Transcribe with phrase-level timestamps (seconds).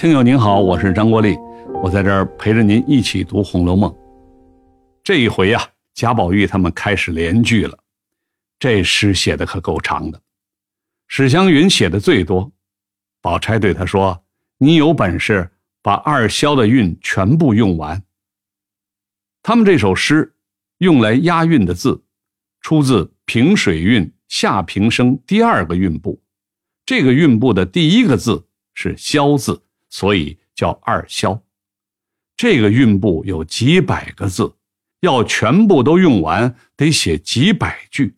[0.00, 1.36] 听友您好，我是张国立，
[1.82, 3.90] 我在这儿陪着您一起读《红楼梦》。
[5.04, 7.78] 这一回呀，贾宝玉他们开始联句了。
[8.58, 10.18] 这诗写的可够长的，
[11.06, 12.50] 史湘云写的最多。
[13.20, 14.24] 宝钗对他说
[14.56, 15.50] ：“你有本事
[15.82, 18.02] 把二萧的韵全部用完。”
[19.44, 20.34] 他们这首诗
[20.78, 22.02] 用来押韵的字，
[22.62, 26.18] 出自平水韵下平声第二个韵部。
[26.86, 31.42] 这个韵部的第一个字是“萧”字，所以叫二萧。
[32.36, 34.54] 这个韵部有几百个字，
[35.00, 38.16] 要全部都用完，得写几百句。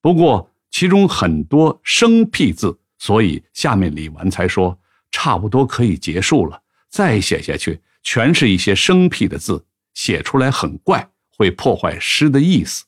[0.00, 4.76] 不过其中很多生僻字，所以下面李纨才说
[5.12, 6.60] 差不多可以结束了。
[6.88, 12.84] 再写下去，全是一些生僻的字，写出来很怪，会破坏诗的意思。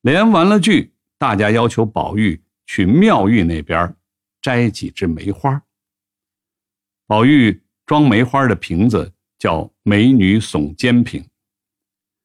[0.00, 3.94] 连完了句，大家要求宝玉去妙玉那边
[4.40, 5.62] 摘几枝梅花。
[7.06, 11.24] 宝玉装梅花的瓶子叫“美女耸肩瓶”，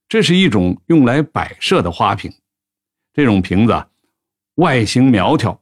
[0.10, 2.34] 这是一种用来摆设的花瓶。
[3.14, 3.88] 这种瓶子
[4.56, 5.62] 外形苗条，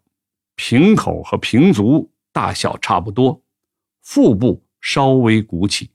[0.55, 3.43] 瓶口和瓶足大小差不多，
[4.01, 5.89] 腹部稍微鼓起，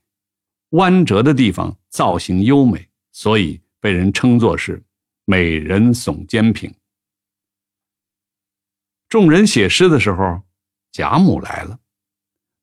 [0.69, 4.83] 弯折的地方造型优美，所以被人称作是
[5.25, 6.71] “美人耸肩瓶”。
[9.09, 10.43] 众人写诗的时候，
[10.91, 11.79] 贾母来了，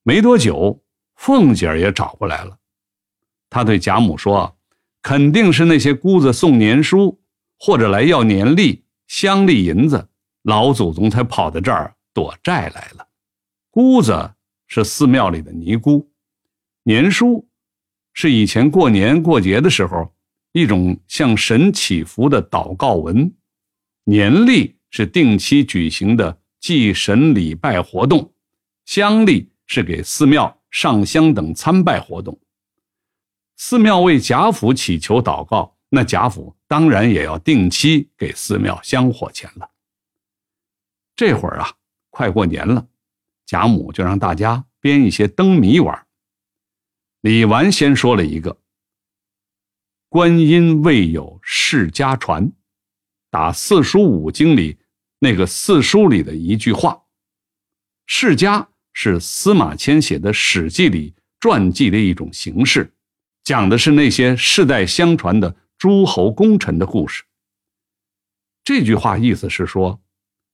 [0.03, 0.83] 没多久，
[1.17, 2.59] 凤姐儿也找过来了。
[3.51, 4.57] 她对贾母说
[5.03, 7.19] ：“肯定是那些姑子送年书。”
[7.65, 10.09] 或者来要年例、乡里银子，
[10.43, 13.07] 老祖宗才跑到这儿躲债来了。
[13.71, 14.33] 姑子
[14.67, 16.11] 是寺庙里的尼姑，
[16.83, 17.49] 年书
[18.15, 20.13] 是以前过年过节的时候
[20.51, 23.33] 一种向神祈福的祷告文，
[24.03, 28.33] 年例是定期举行的祭神礼拜活动，
[28.87, 32.39] 乡里是给寺庙上香等参拜活动。
[33.57, 35.79] 寺庙为贾府祈求祷告。
[35.95, 39.71] 那贾府当然也要定期给寺庙香火钱了。
[41.15, 41.75] 这会儿啊，
[42.09, 42.89] 快过年了，
[43.45, 46.07] 贾母就让大家编一些灯谜玩。
[47.21, 48.59] 李纨先说了一个
[50.09, 52.51] ：“观音未有世家传”，
[53.31, 54.79] 打四书五经里
[55.19, 57.03] 那个四书里的一句话。
[58.07, 62.93] 世家是司马迁写的《史记》里传记的一种形式，
[63.45, 65.57] 讲的是那些世代相传的。
[65.79, 67.25] 诸侯功臣的故事。
[68.63, 70.01] 这句话意思是说，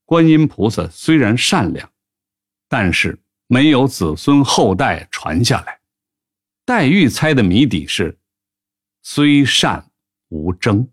[0.06, 1.92] 观音菩萨虽然善良，
[2.66, 5.80] 但是没有子孙后代传下来。
[6.64, 8.18] 黛玉猜的谜底是
[9.04, 9.90] “虽善
[10.30, 10.88] 无争”。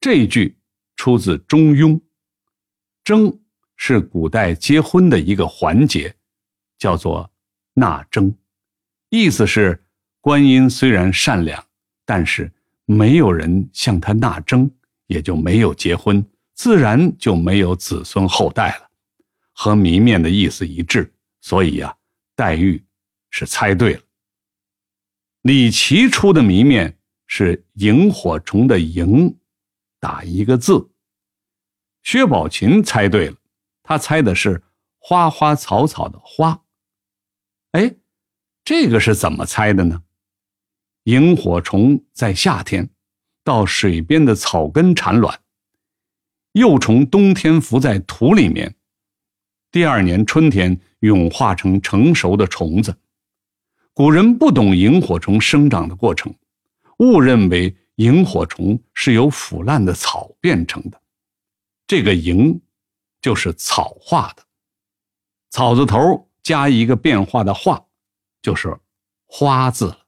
[0.00, 0.56] 这句
[0.96, 1.96] 出自《中庸》，
[3.04, 3.38] 争
[3.86, 6.14] 是古代结婚的一个环节，
[6.78, 7.30] 叫做
[7.74, 8.34] 纳征，
[9.10, 9.84] 意思是
[10.22, 11.62] 观音虽然善良，
[12.06, 12.50] 但是。
[12.86, 14.70] 没有人向他纳征，
[15.06, 18.90] 也就没有结婚，自然就没有子孙后代了，
[19.52, 21.10] 和谜面的意思一致。
[21.40, 21.96] 所以呀，
[22.36, 22.84] 黛玉
[23.30, 24.02] 是猜对了。
[25.40, 29.34] 李琦出的谜面是萤火虫的“萤”，
[29.98, 30.90] 打一个字。
[32.02, 33.36] 薛宝琴猜对了，
[33.84, 34.62] 他猜的是
[34.98, 36.64] 花花草草的“花”。
[37.72, 37.94] 哎，
[38.64, 40.02] 这个是怎么猜的呢？
[41.04, 42.88] 萤火虫在夏天
[43.44, 45.38] 到水边的草根产卵，
[46.52, 48.74] 幼虫冬天伏在土里面，
[49.70, 52.96] 第二年春天蛹化成成熟的虫子。
[53.92, 56.34] 古人不懂萤火虫生长的过程，
[57.00, 60.98] 误认为萤火虫是由腐烂的草变成的。
[61.86, 62.58] 这个“萤”
[63.24, 64.44] 就是草化的，
[65.48, 67.82] 草字头加一个变化的“化”，
[68.42, 68.78] 就是
[69.24, 70.06] “花”字了。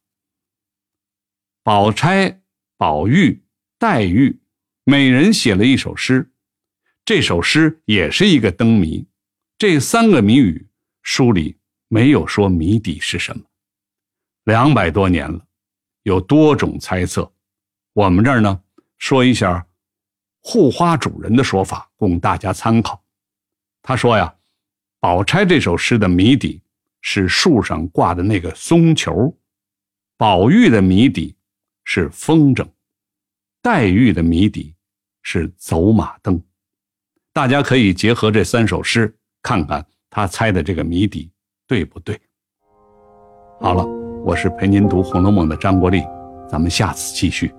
[1.62, 2.42] 宝钗、
[2.76, 3.42] 宝玉、
[3.78, 4.38] 黛玉，
[4.84, 6.30] 每人写了一首诗，
[7.06, 9.08] 这首诗也是一个灯谜。
[9.56, 10.68] 这三个谜语
[11.00, 11.58] 书里
[11.88, 13.42] 没有说谜底是什么。
[14.44, 15.42] 两百多年了，
[16.02, 17.32] 有多种猜测。
[17.94, 18.62] 我们这儿呢，
[18.98, 19.66] 说一下
[20.42, 23.02] 护花主人的说法，供大家参考。
[23.86, 24.34] 他说呀，
[24.98, 26.60] 宝钗这首诗的谜底
[27.00, 29.32] 是树上挂的那个松球，
[30.18, 31.34] 宝玉的谜底。
[31.88, 32.66] 是风筝，
[33.62, 34.74] 黛玉的谜底
[35.22, 36.42] 是走马灯，
[37.32, 41.30] 大家可以结合这三首诗，看看他猜的这个谜底
[41.64, 42.20] 对不对。
[43.60, 43.86] 好了，
[44.24, 46.02] 我是陪您读《红楼梦》的张国立，
[46.48, 47.54] 咱们下次继续。